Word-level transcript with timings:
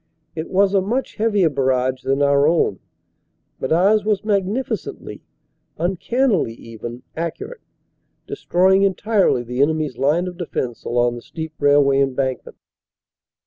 It 0.35 0.49
was 0.49 0.73
a 0.73 0.81
much 0.81 1.17
heavier 1.17 1.47
barrage 1.51 2.01
than 2.01 2.23
our 2.23 2.47
own, 2.47 2.79
but 3.59 3.71
ours 3.71 4.03
was 4.03 4.25
magnificently 4.25 5.21
uncannily 5.77 6.55
even 6.55 7.03
accurate, 7.15 7.61
destroying 8.25 8.81
entirely 8.81 9.43
the 9.43 9.61
enemy 9.61 9.85
s 9.85 9.97
line 9.97 10.25
of 10.27 10.37
defense 10.39 10.83
along 10.85 11.17
the 11.17 11.21
steep 11.21 11.53
railway 11.59 11.99
embankment. 12.01 12.57